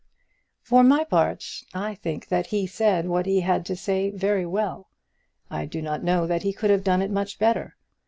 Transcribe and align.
For 0.63 0.83
my 0.83 1.03
part 1.03 1.45
I 1.75 1.93
think 1.93 2.29
that 2.29 2.47
he 2.47 2.65
said 2.65 3.07
what 3.07 3.27
he 3.27 3.41
had 3.41 3.63
to 3.67 3.75
say 3.75 4.09
very 4.09 4.47
well. 4.47 4.89
I 5.51 5.67
do 5.67 5.79
not 5.79 6.03
know 6.03 6.25
that 6.25 6.41
he 6.41 6.53
could 6.53 6.71
have 6.71 6.83
done 6.83 7.03
it 7.03 7.11
much 7.11 7.37
better. 7.37 7.75